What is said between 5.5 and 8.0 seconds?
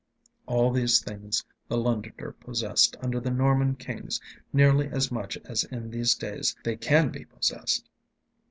in these days they can be possessed.